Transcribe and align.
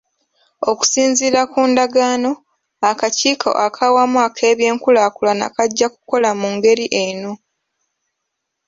Okusinziira 0.69 1.41
ku 1.51 1.59
ndagaano, 1.69 2.31
akakiiko 2.89 3.49
ak'awamu 3.65 4.17
ak'ebyenkulaakulana 4.27 5.45
kajja 5.55 5.87
kukola 5.93 6.29
mu 6.39 6.49
ngeri 6.55 6.85
eno. 7.03 7.31